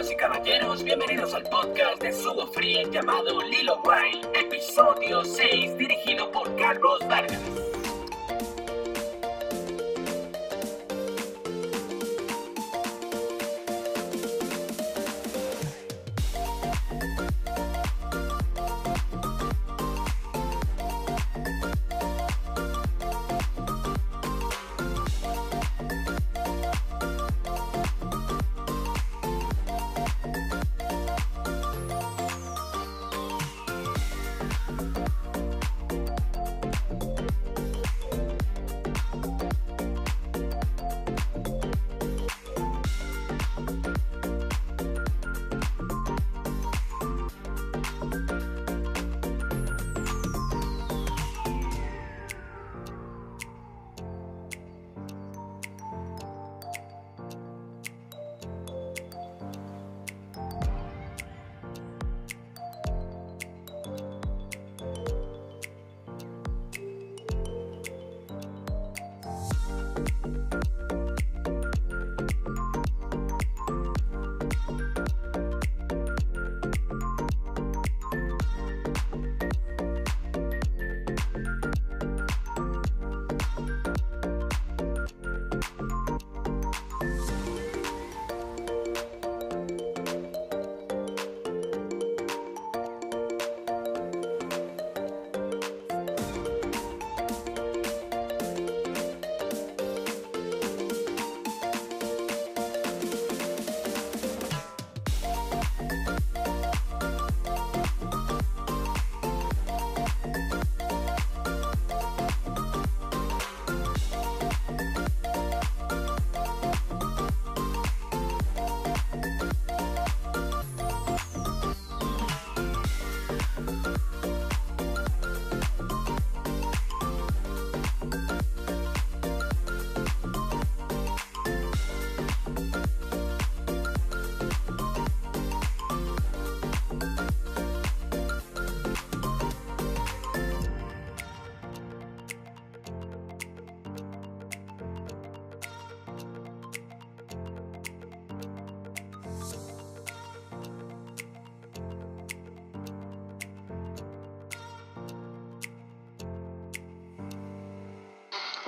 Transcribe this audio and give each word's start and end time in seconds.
Y 0.00 0.14
caballeros, 0.14 0.84
bienvenidos 0.84 1.34
al 1.34 1.42
podcast 1.42 2.00
de 2.00 2.12
Sugo 2.12 2.46
Free 2.52 2.88
llamado 2.88 3.42
Lilo 3.42 3.82
Wild, 3.82 4.28
episodio 4.32 5.24
6, 5.24 5.76
dirigido 5.76 6.30
por 6.30 6.54
Carlos 6.54 7.00
Vargas. 7.08 7.40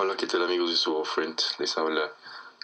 Hola, 0.03 0.17
¿qué 0.17 0.25
tal 0.25 0.41
amigos 0.41 0.71
de 0.71 0.77
su 0.77 1.05
Friend? 1.05 1.39
Les 1.59 1.77
habla 1.77 2.11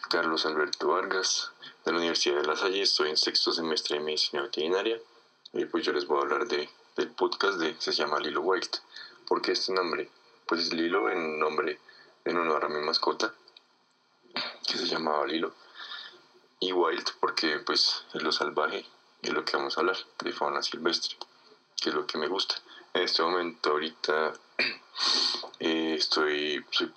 Carlos 0.09 0.47
Alberto 0.47 0.87
Vargas 0.87 1.51
de 1.85 1.91
la 1.91 1.99
Universidad 1.99 2.37
de 2.37 2.47
La 2.47 2.55
Salle. 2.55 2.81
Estoy 2.81 3.11
en 3.11 3.17
sexto 3.17 3.51
semestre 3.51 3.99
de 3.99 4.03
Medicina 4.03 4.41
Veterinaria 4.41 4.99
y 5.53 5.65
pues 5.65 5.85
yo 5.85 5.93
les 5.93 6.07
voy 6.07 6.17
a 6.17 6.21
hablar 6.21 6.47
de, 6.47 6.67
del 6.95 7.11
podcast 7.11 7.59
de 7.59 7.79
se 7.79 7.91
llama 7.91 8.19
Lilo 8.19 8.41
Wild. 8.41 8.79
¿Por 9.27 9.43
qué 9.43 9.51
este 9.51 9.71
nombre? 9.71 10.09
Pues 10.47 10.61
es 10.61 10.73
Lilo 10.73 11.11
en 11.11 11.37
nombre 11.37 11.79
en 12.25 12.37
honor 12.37 12.65
a 12.65 12.69
mi 12.69 12.83
mascota 12.83 13.31
que 14.65 14.75
se 14.75 14.87
llamaba 14.87 15.27
Lilo 15.27 15.53
y 16.59 16.73
Wild 16.73 17.07
porque 17.19 17.59
pues 17.59 18.03
es 18.15 18.23
lo 18.23 18.31
salvaje 18.31 18.83
y 19.21 19.27
es 19.27 19.33
lo 19.35 19.45
que 19.45 19.57
vamos 19.57 19.77
a 19.77 19.81
hablar 19.81 19.97
de 20.23 20.33
fauna 20.33 20.63
silvestre 20.63 21.15
que 21.79 21.89
es 21.89 21.95
lo 21.95 22.07
que 22.07 22.17
me 22.17 22.29
gusta. 22.29 22.55
En 22.95 23.03
este 23.03 23.21
momento 23.21 23.73
ahorita 23.73 24.33
eh, 25.59 25.95
estoy, 25.97 26.66
soy 26.72 26.91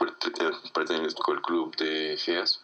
pertenezco 0.73 1.33
al 1.33 1.43
club 1.43 1.77
de 1.77 2.17
GEAS, 2.17 2.61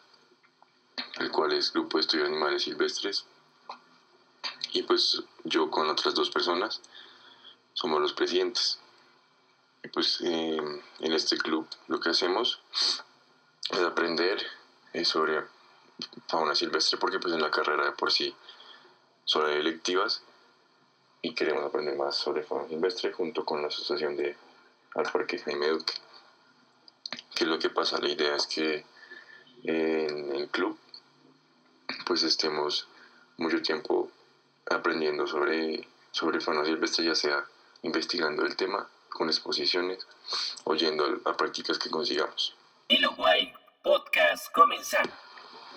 el 1.18 1.30
cual 1.30 1.52
es 1.52 1.72
Grupo 1.72 1.98
de 1.98 2.02
Estudios 2.02 2.28
de 2.28 2.34
Animales 2.34 2.62
Silvestres. 2.62 3.26
Y 4.72 4.82
pues 4.82 5.22
yo 5.44 5.70
con 5.70 5.88
otras 5.88 6.14
dos 6.14 6.30
personas 6.30 6.80
somos 7.74 8.00
los 8.00 8.12
presidentes. 8.12 8.78
Y 9.82 9.88
pues 9.88 10.20
eh, 10.22 10.56
en 11.00 11.12
este 11.12 11.36
club 11.38 11.68
lo 11.88 12.00
que 12.00 12.10
hacemos 12.10 12.60
es 13.70 13.80
aprender 13.80 14.44
eh, 14.92 15.04
sobre 15.04 15.44
fauna 16.28 16.54
silvestre, 16.54 16.98
porque 16.98 17.18
pues 17.18 17.34
en 17.34 17.42
la 17.42 17.50
carrera 17.50 17.84
de 17.84 17.92
por 17.92 18.12
sí 18.12 18.34
son 19.24 19.50
electivas 19.50 20.22
y 21.22 21.34
queremos 21.34 21.64
aprender 21.64 21.96
más 21.96 22.16
sobre 22.16 22.42
fauna 22.42 22.68
silvestre 22.68 23.12
junto 23.12 23.44
con 23.44 23.60
la 23.60 23.68
asociación 23.68 24.16
de 24.16 24.36
al 24.96 25.10
Parque 25.12 25.38
Jaime 25.38 25.68
Duque. 25.68 25.94
¿Qué 27.34 27.44
es 27.44 27.50
lo 27.50 27.58
que 27.58 27.70
pasa? 27.70 27.98
La 27.98 28.08
idea 28.08 28.34
es 28.34 28.46
que 28.46 28.84
en 29.64 30.34
el 30.34 30.48
club 30.48 30.78
pues 32.06 32.22
estemos 32.22 32.88
mucho 33.36 33.60
tiempo 33.62 34.10
aprendiendo 34.70 35.26
sobre, 35.26 35.86
sobre 36.12 36.40
fauna 36.40 36.64
silvestre, 36.64 37.04
ya 37.04 37.14
sea 37.14 37.44
investigando 37.82 38.44
el 38.44 38.56
tema 38.56 38.88
con 39.10 39.28
exposiciones 39.28 40.06
o 40.64 40.74
yendo 40.74 41.20
a, 41.24 41.36
prácticas 41.36 41.78
que 41.78 41.90
consigamos. 41.90 42.54
Y 42.88 42.98
lo 42.98 43.12
guay, 43.12 43.52
podcast 43.82 44.52
comenzar. 44.52 45.08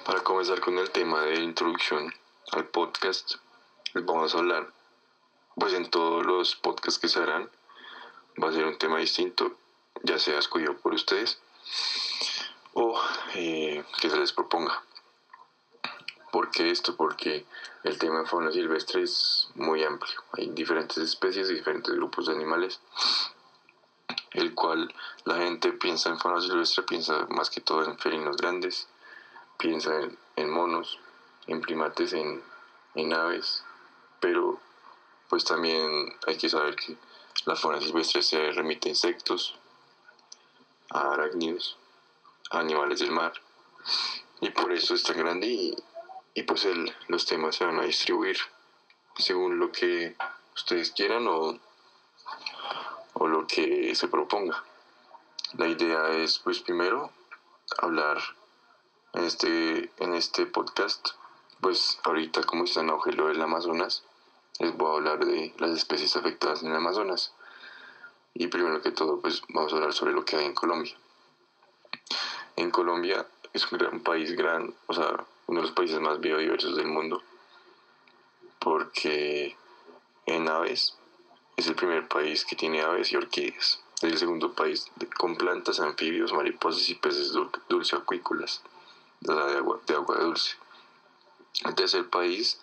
Para 0.06 0.24
comenzar 0.24 0.60
con 0.62 0.78
el 0.78 0.90
tema 0.92 1.24
de 1.24 1.42
introducción 1.42 2.14
al 2.52 2.66
podcast, 2.66 3.36
les 3.94 4.06
vamos 4.06 4.34
a 4.34 4.40
hablar, 4.40 4.72
pues 5.56 5.74
en 5.74 5.90
todos 5.90 6.26
los 6.26 6.56
podcasts 6.56 7.00
que 7.00 7.08
se 7.08 7.20
harán, 7.20 7.50
va 8.42 8.50
a 8.50 8.54
ser 8.54 8.66
un 8.66 8.78
tema 8.78 8.98
distinto, 8.98 9.58
ya 10.04 10.20
sea 10.20 10.40
escogido 10.40 10.78
por 10.78 10.94
ustedes 10.94 11.40
o 12.74 13.00
eh, 13.36 13.84
que 14.00 14.10
se 14.10 14.18
les 14.18 14.32
proponga. 14.32 14.84
¿Por 16.32 16.52
qué 16.52 16.70
esto? 16.70 16.96
Porque 16.96 17.46
el 17.84 17.98
tema 17.98 18.20
de 18.20 18.26
fauna 18.26 18.52
silvestre 18.52 19.02
es 19.02 19.50
muy 19.56 19.84
amplio. 19.84 20.24
Hay 20.34 20.50
diferentes 20.50 20.98
especies 20.98 21.50
y 21.50 21.56
diferentes 21.56 21.94
grupos 21.96 22.28
de 22.28 22.34
animales, 22.34 22.80
el 24.32 24.54
cual 24.54 24.94
la 25.26 25.38
gente 25.38 25.72
piensa 25.74 26.10
en 26.10 26.20
fauna 26.20 26.42
silvestre, 26.42 26.84
piensa 26.84 27.26
más 27.30 27.50
que 27.50 27.62
todo 27.62 27.84
en 27.84 27.98
felinos 27.98 28.38
grandes, 28.38 28.88
piensa 29.58 29.92
en, 30.36 30.50
monos, 30.50 31.00
en 31.48 31.62
primates, 31.62 32.14
en, 32.14 32.44
en 32.94 33.14
aves, 33.14 33.64
pero 34.20 34.60
pues 35.30 35.44
también 35.46 36.16
hay 36.28 36.38
que 36.38 36.50
saber 36.50 36.76
que 36.76 36.96
la 37.46 37.56
fauna 37.56 37.80
silvestre 37.80 38.22
se 38.22 38.52
remite 38.52 38.90
a 38.90 38.92
insectos, 38.92 39.56
a 40.90 41.14
arácnidos, 41.14 41.78
a 42.52 42.60
animales 42.60 43.00
del 43.00 43.12
mar. 43.12 43.34
Y 44.42 44.50
por 44.52 44.72
eso 44.72 44.96
es 44.96 45.04
tan 45.04 45.18
grande 45.18 45.48
y, 46.34 46.44
pues 46.44 46.66
el, 46.66 46.94
los 47.08 47.26
temas 47.26 47.56
se 47.56 47.66
van 47.66 47.80
a 47.80 47.84
distribuir 47.84 48.38
según 49.18 49.60
lo 49.60 49.72
que 49.72 50.16
ustedes 50.56 50.92
quieran 50.92 51.28
o, 51.28 51.60
o 53.14 53.28
lo 53.28 53.46
que 53.48 53.94
se 53.96 54.08
proponga. 54.08 54.64
La 55.58 55.68
idea 55.68 56.10
es 56.10 56.40
pues 56.40 56.60
primero 56.60 57.12
hablar 57.78 58.20
en 59.14 59.26
este, 59.26 59.92
en 59.98 60.14
este 60.14 60.46
podcast 60.46 61.10
pues 61.62 62.00
ahorita 62.04 62.44
como 62.44 62.64
está 62.64 62.82
en 62.82 62.90
auge 62.90 63.12
del 63.12 63.42
Amazonas, 63.42 64.04
les 64.60 64.76
voy 64.76 64.92
a 64.92 64.98
hablar 64.98 65.26
de 65.26 65.54
las 65.58 65.72
especies 65.72 66.16
afectadas 66.16 66.62
en 66.62 66.70
el 66.70 66.76
Amazonas. 66.76 67.34
Y 68.34 68.48
primero 68.48 68.82
que 68.82 68.92
todo, 68.92 69.20
pues 69.20 69.42
vamos 69.50 69.74
a 69.74 69.78
hablar 69.78 69.94
sobre 69.94 70.14
lo 70.14 70.24
que 70.26 70.36
hay 70.36 70.46
en 70.46 70.54
Colombia. 70.54 70.96
En 72.56 72.72
Colombia 72.72 73.26
es 73.54 73.72
un 73.72 73.80
gran 73.80 74.02
país, 74.02 74.36
gran, 74.36 74.74
o 74.88 74.94
sea, 74.94 75.26
uno 75.48 75.62
de 75.62 75.68
los 75.68 75.76
países 75.76 76.00
más 76.00 76.20
biodiversos 76.20 76.76
del 76.76 76.88
mundo, 76.88 77.24
porque 78.60 79.56
en 80.26 80.48
aves 80.48 80.96
es 81.58 81.68
el 81.68 81.76
primer 81.76 82.08
país 82.08 82.46
que 82.46 82.56
tiene 82.56 82.82
aves 82.82 83.12
y 83.12 83.16
orquídeas. 83.16 83.82
Es 84.02 84.12
el 84.12 84.18
segundo 84.18 84.54
país 84.54 84.86
con 85.18 85.36
plantas, 85.36 85.80
anfibios, 85.80 86.34
mariposas 86.34 86.88
y 86.90 86.96
peces 86.96 87.34
dulce 87.68 87.96
acuícolas, 87.96 88.62
de 89.22 89.34
agua, 89.34 89.80
de 89.88 89.96
agua 89.96 90.18
dulce. 90.20 90.56
El 91.66 91.76
tercer 91.76 92.10
país 92.10 92.60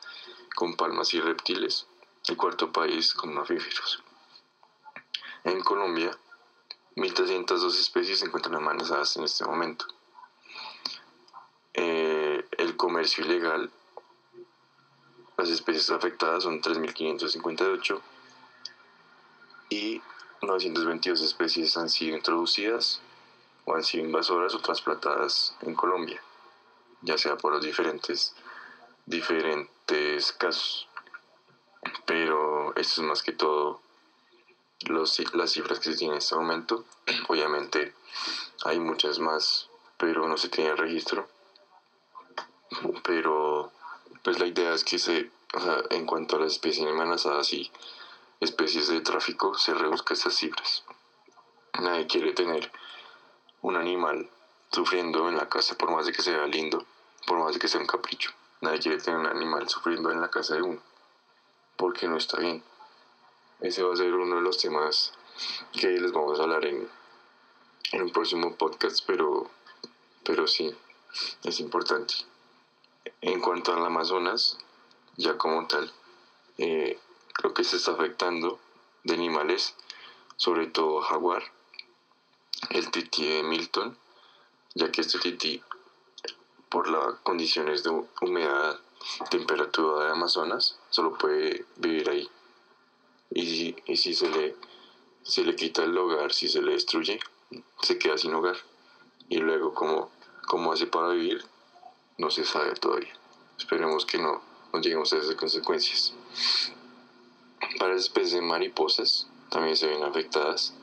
con 0.56 0.74
palmas 0.74 1.12
y 1.12 1.20
reptiles. 1.20 1.86
El 2.26 2.36
cuarto 2.38 2.72
país 2.72 3.12
con 3.12 3.32
mamíferos. 3.34 4.02
En 5.44 5.60
Colombia, 5.60 6.10
1.302 6.96 7.78
especies 7.78 8.20
se 8.20 8.24
encuentran 8.24 8.56
amenazadas 8.56 9.16
en 9.18 9.24
este 9.24 9.44
momento. 9.44 9.84
Eh, 11.74 12.48
el 12.56 12.74
comercio 12.76 13.22
ilegal, 13.26 13.70
las 15.36 15.50
especies 15.50 15.90
afectadas 15.90 16.44
son 16.44 16.62
3.558 16.62 18.00
y 19.68 20.00
922 20.40 21.20
especies 21.20 21.76
han 21.76 21.90
sido 21.90 22.16
introducidas 22.16 23.02
o 23.66 23.74
han 23.74 23.84
sido 23.84 24.06
invasoras 24.06 24.54
o 24.54 24.60
trasplantadas 24.60 25.54
en 25.60 25.74
Colombia, 25.74 26.22
ya 27.02 27.18
sea 27.18 27.36
por 27.36 27.52
los 27.52 27.62
diferentes, 27.62 28.34
diferentes 29.06 30.32
casos. 30.32 30.88
Pero 32.04 32.74
esto 32.76 33.00
es 33.00 33.06
más 33.06 33.22
que 33.22 33.32
todo 33.32 33.80
los, 34.80 35.34
las 35.34 35.52
cifras 35.52 35.78
que 35.78 35.92
se 35.92 35.96
tienen 35.96 36.14
en 36.14 36.18
este 36.18 36.34
momento. 36.34 36.84
Obviamente 37.28 37.94
hay 38.64 38.80
muchas 38.80 39.18
más, 39.18 39.68
pero 39.96 40.28
no 40.28 40.36
se 40.36 40.48
tiene 40.48 40.74
registro. 40.74 41.28
Pero 43.04 43.72
pues 44.22 44.38
la 44.38 44.46
idea 44.46 44.74
es 44.74 44.84
que 44.84 44.98
se, 44.98 45.30
en 45.90 46.04
cuanto 46.04 46.36
a 46.36 46.40
las 46.40 46.52
especies 46.52 46.86
amenazadas 46.86 47.52
y 47.52 47.70
especies 48.40 48.88
de 48.88 49.00
tráfico, 49.00 49.56
se 49.56 49.72
reduzca 49.72 50.14
esas 50.14 50.34
cifras. 50.34 50.84
Nadie 51.80 52.06
quiere 52.06 52.32
tener 52.32 52.70
un 53.62 53.76
animal 53.76 54.28
sufriendo 54.72 55.28
en 55.28 55.36
la 55.36 55.48
casa 55.48 55.76
por 55.76 55.90
más 55.90 56.06
de 56.06 56.12
que 56.12 56.22
sea 56.22 56.46
lindo, 56.46 56.84
por 57.26 57.38
más 57.38 57.54
de 57.54 57.60
que 57.60 57.68
sea 57.68 57.80
un 57.80 57.86
capricho. 57.86 58.32
Nadie 58.60 58.80
quiere 58.80 58.98
tener 58.98 59.20
un 59.20 59.26
animal 59.26 59.68
sufriendo 59.68 60.10
en 60.10 60.20
la 60.20 60.30
casa 60.30 60.54
de 60.54 60.62
uno, 60.62 60.80
porque 61.76 62.08
no 62.08 62.16
está 62.16 62.38
bien. 62.38 62.62
Ese 63.60 63.82
va 63.82 63.92
a 63.92 63.96
ser 63.96 64.14
uno 64.14 64.36
de 64.36 64.42
los 64.42 64.58
temas 64.58 65.12
que 65.72 65.88
les 65.88 66.12
vamos 66.12 66.38
a 66.38 66.44
hablar 66.44 66.64
en, 66.64 66.88
en 67.92 68.02
un 68.02 68.10
próximo 68.10 68.56
podcast, 68.56 69.00
pero, 69.06 69.50
pero 70.24 70.46
sí, 70.46 70.74
es 71.44 71.60
importante. 71.60 72.14
En 73.20 73.40
cuanto 73.40 73.72
al 73.72 73.84
Amazonas, 73.84 74.58
ya 75.16 75.36
como 75.38 75.66
tal, 75.66 75.92
eh, 76.58 76.98
creo 77.32 77.54
que 77.54 77.64
se 77.64 77.76
está 77.76 77.92
afectando 77.92 78.58
de 79.04 79.14
animales, 79.14 79.74
sobre 80.36 80.66
todo 80.66 81.00
jaguar, 81.00 81.42
el 82.70 82.90
tití 82.90 83.26
de 83.26 83.42
Milton, 83.42 83.96
ya 84.74 84.90
que 84.90 85.02
este 85.02 85.18
tití, 85.18 85.62
por 86.76 86.90
las 86.90 87.14
condiciones 87.22 87.84
de 87.84 88.04
humedad, 88.20 88.78
temperatura 89.30 90.04
de 90.04 90.10
Amazonas, 90.12 90.78
solo 90.90 91.16
puede 91.16 91.64
vivir 91.76 92.10
ahí. 92.10 92.28
Y 93.30 93.46
si, 93.46 93.76
y 93.86 93.96
si 93.96 94.12
se, 94.12 94.28
le, 94.28 94.56
se 95.22 95.42
le 95.42 95.56
quita 95.56 95.84
el 95.84 95.96
hogar, 95.96 96.34
si 96.34 96.50
se 96.50 96.60
le 96.60 96.72
destruye, 96.72 97.18
se 97.80 97.98
queda 97.98 98.18
sin 98.18 98.34
hogar. 98.34 98.58
Y 99.30 99.38
luego, 99.38 99.72
¿cómo, 99.72 100.10
cómo 100.48 100.70
hace 100.70 100.86
para 100.86 101.08
vivir? 101.08 101.42
No 102.18 102.28
se 102.28 102.44
sabe 102.44 102.74
todavía. 102.74 103.14
Esperemos 103.56 104.04
que 104.04 104.18
no, 104.18 104.42
no 104.74 104.78
lleguemos 104.78 105.10
a 105.14 105.16
esas 105.16 105.34
consecuencias. 105.34 106.12
Para 107.78 107.94
las 107.94 108.02
especies 108.02 108.32
de 108.32 108.42
mariposas 108.42 109.28
también 109.48 109.78
se 109.78 109.86
ven 109.86 110.02
afectadas. 110.02 110.74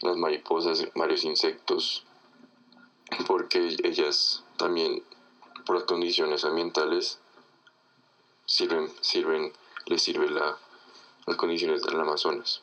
Las 0.00 0.16
mariposas, 0.16 0.86
varios 0.94 1.24
insectos, 1.24 2.04
porque 3.26 3.76
ellas 3.82 4.44
también, 4.62 5.02
por 5.66 5.74
las 5.74 5.86
condiciones 5.86 6.44
ambientales, 6.44 7.18
sirven, 8.46 8.88
sirven, 9.00 9.52
les 9.86 10.00
sirve 10.00 10.30
la, 10.30 10.56
las 11.26 11.36
condiciones 11.36 11.82
del 11.82 11.98
Amazonas. 11.98 12.62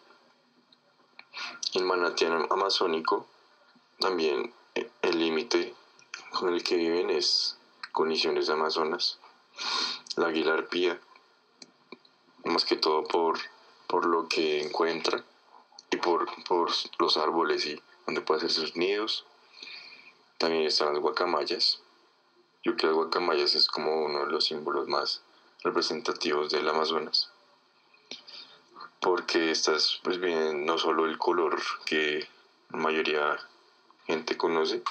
El 1.74 1.84
manantial 1.84 2.48
amazónico, 2.50 3.28
también 4.00 4.54
eh, 4.76 4.90
el 5.02 5.20
límite 5.20 5.76
con 6.32 6.54
el 6.54 6.64
que 6.64 6.78
viven 6.78 7.10
es 7.10 7.58
condiciones 7.92 8.48
de 8.48 8.54
Amazonas. 8.54 9.20
La 10.16 10.28
águila 10.28 10.54
arpía 10.54 11.02
más 12.46 12.64
que 12.64 12.78
todo 12.78 13.04
por, 13.04 13.40
por 13.88 14.06
lo 14.06 14.30
que 14.30 14.62
encuentra 14.62 15.22
y 15.92 15.98
por, 15.98 16.28
por 16.46 16.72
los 16.98 17.18
árboles 17.18 17.66
y 17.66 17.78
donde 18.06 18.22
puede 18.22 18.38
hacer 18.38 18.52
sus 18.52 18.78
nidos. 18.78 19.26
También 20.38 20.64
están 20.64 20.94
las 20.94 21.02
guacamayas. 21.02 21.82
Yo 22.64 22.76
creo 22.76 22.92
que 22.92 22.96
guacamayas 22.96 23.56
es 23.56 23.68
como 23.68 24.04
uno 24.04 24.26
de 24.26 24.32
los 24.32 24.46
símbolos 24.46 24.88
más 24.88 25.22
representativos 25.64 26.52
del 26.52 26.68
Amazonas. 26.68 27.32
Porque 29.00 29.52
estas 29.52 30.00
pues 30.04 30.20
vienen 30.20 30.66
no 30.66 30.78
solo 30.78 31.06
el 31.06 31.18
color 31.18 31.62
que 31.86 32.28
la 32.70 32.80
mayoría 32.80 33.38
gente 34.08 34.38
conoce, 34.38 34.84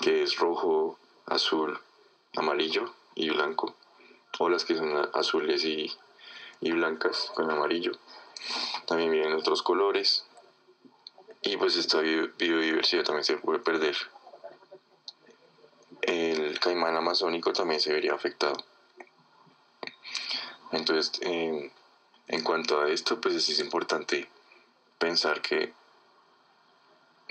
que 0.00 0.22
es 0.22 0.36
rojo, 0.36 0.98
azul, 1.26 1.78
amarillo 2.34 2.94
y 3.14 3.28
blanco, 3.30 3.74
o 4.38 4.48
las 4.48 4.64
que 4.64 4.76
son 4.76 5.10
azules 5.14 5.64
y, 5.64 5.94
blancas 6.60 7.30
con 7.34 7.50
amarillo. 7.50 7.92
También 8.86 9.10
vienen 9.10 9.34
otros 9.34 9.62
colores 9.62 10.24
y 11.42 11.56
pues 11.56 11.76
esta 11.76 12.00
biodiversidad 12.00 13.04
también 13.04 13.24
se 13.24 13.36
puede 13.36 13.58
perder. 13.58 13.96
El 16.06 16.58
caimán 16.60 16.96
amazónico 16.96 17.52
también 17.52 17.80
se 17.80 17.92
vería 17.92 18.14
afectado. 18.14 18.56
Entonces, 20.72 21.20
en 21.22 22.42
cuanto 22.42 22.80
a 22.80 22.88
esto, 22.88 23.20
pues 23.20 23.34
es 23.34 23.58
importante 23.60 24.28
pensar 24.98 25.42
que 25.42 25.72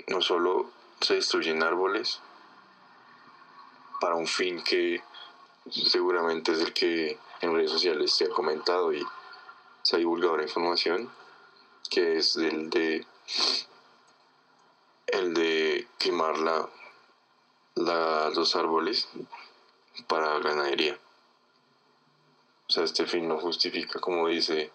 no 0.08 0.20
solo 0.20 0.70
se 1.00 1.14
destruyen 1.14 1.62
árboles 1.62 2.20
para 4.00 4.14
un 4.14 4.26
fin 4.26 4.62
que 4.62 5.02
seguramente 5.70 6.52
es 6.52 6.60
el 6.60 6.72
que 6.72 7.18
en 7.40 7.54
redes 7.54 7.70
sociales 7.70 8.12
se 8.12 8.26
ha 8.26 8.28
comentado 8.28 8.92
y 8.92 9.04
se 9.82 9.96
ha 9.96 9.98
divulgado 9.98 10.36
la 10.36 10.44
información, 10.44 11.10
que 11.90 12.18
es 12.18 12.36
el 12.36 12.70
de 12.70 13.06
el 15.06 15.34
de 15.34 15.86
quemar 15.98 16.38
la, 16.38 16.68
los 17.76 18.56
árboles 18.56 19.08
para 20.08 20.38
ganadería. 20.38 20.98
O 22.68 22.72
sea, 22.72 22.84
este 22.84 23.06
fin 23.06 23.28
no 23.28 23.38
justifica, 23.38 24.00
como 24.00 24.28
dice 24.28 24.72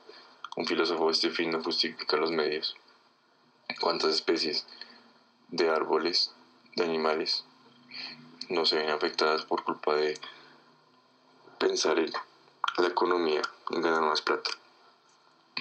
un 0.55 0.65
filósofo, 0.65 1.09
este 1.09 1.29
fin 1.29 1.51
no 1.51 1.61
justifica 1.63 2.17
los 2.17 2.31
medios. 2.31 2.75
¿Cuántas 3.79 4.13
especies 4.13 4.65
de 5.49 5.69
árboles, 5.69 6.31
de 6.75 6.85
animales, 6.85 7.43
no 8.49 8.65
se 8.65 8.77
ven 8.77 8.89
afectadas 8.89 9.45
por 9.45 9.63
culpa 9.63 9.95
de 9.95 10.17
pensar 11.59 11.99
en 11.99 12.11
la 12.77 12.87
economía, 12.87 13.41
en 13.69 13.81
ganar 13.81 14.01
más 14.01 14.21
plata. 14.21 14.49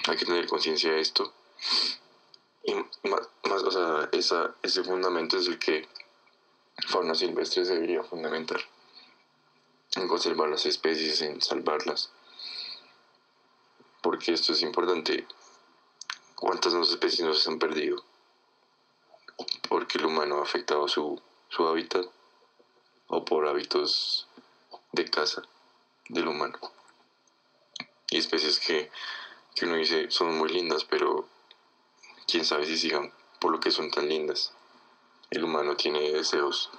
Hay 0.07 0.17
que 0.17 0.25
tener 0.25 0.47
conciencia 0.47 0.91
de 0.91 1.01
esto. 1.01 1.33
Y 2.63 2.73
más, 3.07 3.63
o 3.63 3.71
sea, 3.71 4.09
esa, 4.11 4.55
ese 4.63 4.83
fundamento 4.83 5.37
es 5.37 5.47
el 5.47 5.59
que 5.59 5.87
fauna 6.87 7.15
silvestre 7.15 7.63
debería 7.63 8.03
fundamentar. 8.03 8.61
En 9.95 10.07
conservar 10.07 10.49
las 10.49 10.65
especies, 10.65 11.21
en 11.21 11.41
salvarlas. 11.41 12.11
Porque 14.01 14.33
esto 14.33 14.53
es 14.53 14.61
importante. 14.61 15.27
¿Cuántas 16.35 16.73
especies 16.73 17.27
nos 17.27 17.47
han 17.47 17.59
perdido? 17.59 18.03
Porque 19.69 19.97
el 19.97 20.05
humano 20.05 20.39
ha 20.39 20.43
afectado 20.43 20.87
su, 20.87 21.21
su 21.49 21.67
hábitat 21.67 22.05
o 23.07 23.25
por 23.25 23.47
hábitos 23.47 24.27
de 24.91 25.05
caza 25.09 25.43
del 26.09 26.27
humano. 26.27 26.57
Y 28.09 28.17
especies 28.17 28.59
que, 28.59 28.91
que 29.55 29.65
uno 29.65 29.75
dice 29.75 30.09
son 30.09 30.37
muy 30.37 30.49
lindas, 30.49 30.85
pero 30.85 31.27
quién 32.27 32.45
sabe 32.45 32.65
si 32.65 32.77
sigan 32.77 33.13
por 33.39 33.51
lo 33.51 33.59
que 33.59 33.71
son 33.71 33.91
tan 33.91 34.07
lindas. 34.07 34.53
El 35.31 35.45
humano 35.45 35.77
tiene 35.77 36.11
deseos 36.11 36.69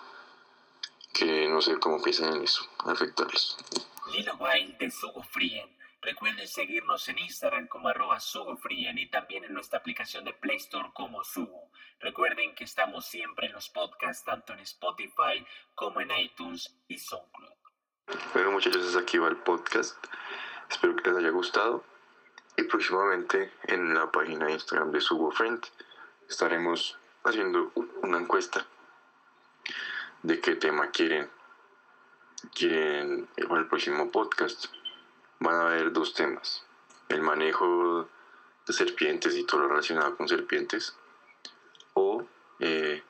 que 1.15 1.49
no 1.49 1.63
sé 1.63 1.79
cómo 1.79 2.03
piensan 2.03 2.37
en 2.37 2.43
eso, 2.43 2.69
afectarlos. 2.85 3.57
Lilo 4.13 4.35
Wild 4.37 4.77
de 4.77 4.91
Sugo 4.91 5.23
Frien. 5.23 5.75
Recuerden 6.03 6.47
seguirnos 6.47 7.09
en 7.09 7.19
Instagram 7.21 7.69
como 7.69 7.89
arroba 7.89 8.19
SugoFrien 8.21 8.99
y 8.99 9.09
también 9.09 9.45
en 9.45 9.55
nuestra 9.55 9.79
aplicación 9.79 10.25
de 10.25 10.35
Play 10.35 10.57
Store 10.57 10.91
como 10.93 11.25
Sugo. 11.25 11.71
Recuerden 12.01 12.55
que 12.55 12.65
estamos 12.65 13.07
siempre 13.07 13.47
en 13.47 13.53
los 13.53 13.71
podcasts, 13.71 14.25
tanto 14.25 14.53
en 14.53 14.59
Spotify 14.61 15.47
como 15.75 16.01
en 16.01 16.11
iTunes 16.11 16.77
y 16.89 16.99
SoundCloud. 16.99 17.55
Bueno 18.35 18.51
muchachos, 18.51 18.97
aquí 18.97 19.17
va 19.17 19.29
el 19.29 19.37
podcast. 19.39 19.97
Espero 20.69 20.97
que 20.97 21.09
les 21.09 21.21
haya 21.21 21.31
gustado. 21.31 21.85
Y 22.59 22.65
próximamente 22.65 23.51
en 23.69 23.95
la 23.95 24.11
página 24.11 24.47
de 24.47 24.53
Instagram 24.55 24.91
de 24.91 25.01
Sugo 25.01 25.31
Friend 25.31 25.65
estaremos 26.29 26.99
haciendo 27.25 27.73
una 28.03 28.19
encuesta 28.19 28.67
de 30.23 30.41
qué 30.41 30.57
tema 30.57 30.91
quieren 30.91 31.31
quieren 32.51 33.29
el 33.37 33.67
próximo 33.67 34.11
podcast 34.11 34.67
van 35.39 35.55
a 35.57 35.63
haber 35.63 35.93
dos 35.93 36.15
temas. 36.15 36.65
El 37.09 37.23
manejo 37.23 38.09
de 38.67 38.73
serpientes 38.73 39.37
y 39.37 39.45
todo 39.45 39.63
lo 39.63 39.69
relacionado 39.69 40.17
con 40.17 40.29
serpientes 40.29 40.97
o 41.95 42.27
eh, 42.61 43.03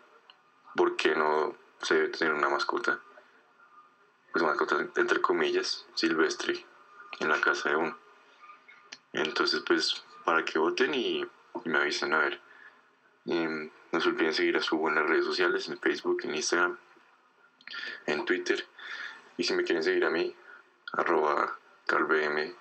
por 0.75 0.97
qué 0.97 1.15
no 1.15 1.55
se 1.81 1.95
debe 1.95 2.09
tener 2.09 2.35
una 2.35 2.49
mascota 2.49 3.01
pues 4.33 4.43
mascota 4.45 4.89
entre 4.97 5.21
comillas 5.21 5.87
silvestre 5.95 6.65
en 7.21 7.29
la 7.29 7.41
casa 7.41 7.71
de 7.71 7.77
uno. 7.77 7.99
Entonces 9.13 9.63
pues 9.67 10.03
para 10.25 10.45
que 10.45 10.59
voten 10.59 10.95
y, 10.95 11.27
me 11.65 11.79
avisen 11.79 12.15
a 12.15 12.19
ver. 12.19 12.41
Em, 13.27 13.71
no 13.93 14.01
se 14.01 14.09
olviden 14.09 14.35
seguir 14.35 14.57
a 14.57 14.63
Subo 14.63 14.89
en 14.89 14.95
las 14.95 15.07
redes 15.07 15.27
sociales 15.27 15.69
en 15.69 15.79
Facebook 15.79 16.23
en 16.25 16.35
Instagram 16.35 16.79
en 18.07 18.25
Twitter. 18.25 18.67
Y 19.37 19.45
si 19.45 19.55
me 19.55 19.65
quieren 19.65 19.85
seguir 19.85 20.05
a 20.05 20.11
mí, 20.11 20.35
arroba 20.93 21.59
carlbm, 21.87 22.55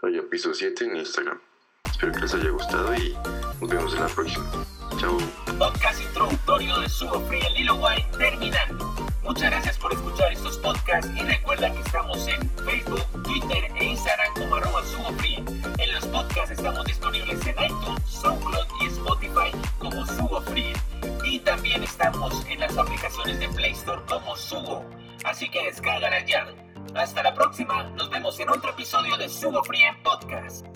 raya 0.00 0.22
piso 0.30 0.54
7 0.54 0.84
en 0.84 0.96
Instagram. 0.96 1.40
Espero 1.84 2.12
que 2.12 2.20
les 2.20 2.34
haya 2.34 2.50
gustado 2.50 2.94
y 2.94 3.16
nos 3.60 3.70
vemos 3.70 3.94
en 3.94 4.00
la 4.00 4.08
próxima. 4.08 4.44
Chao. 4.98 5.18
Podcast 5.58 6.00
introductorio 6.00 6.80
de 6.80 6.88
Sugo 6.88 7.20
Free 7.26 7.44
en 7.44 7.54
Lilo 7.54 7.74
White 7.76 8.18
terminando. 8.18 8.94
Muchas 9.22 9.50
gracias 9.50 9.78
por 9.78 9.92
escuchar 9.92 10.32
estos 10.32 10.56
podcasts 10.58 11.10
y 11.16 11.20
recuerda 11.20 11.72
que 11.72 11.80
estamos 11.80 12.26
en 12.28 12.48
Facebook, 12.64 13.22
Twitter 13.24 13.70
e 13.76 13.84
Instagram 13.84 14.34
como 14.34 14.56
arroba 14.56 14.84
Sugo 14.84 15.12
Free. 15.18 15.44
En 15.78 15.92
los 15.92 16.06
podcasts 16.06 16.52
estamos 16.52 16.84
disponibles 16.84 17.44
en 17.46 17.56
iTunes, 17.64 18.02
SoundCloud 18.06 18.66
y 18.80 18.86
Spotify 18.86 19.65
como 19.90 20.04
Sugo 20.04 20.40
Free 20.42 20.72
y 21.24 21.38
también 21.40 21.82
estamos 21.82 22.44
en 22.48 22.58
las 22.58 22.76
aplicaciones 22.76 23.38
de 23.38 23.48
Play 23.50 23.70
Store 23.72 24.02
como 24.08 24.36
Sugo. 24.36 24.84
Así 25.24 25.48
que 25.48 25.64
descárgala 25.64 26.24
ya. 26.24 26.46
Hasta 26.94 27.22
la 27.22 27.34
próxima, 27.34 27.84
nos 27.90 28.10
vemos 28.10 28.38
en 28.40 28.48
otro 28.48 28.70
episodio 28.70 29.16
de 29.16 29.28
Sugo 29.28 29.62
Free 29.62 29.84
Podcast. 30.02 30.66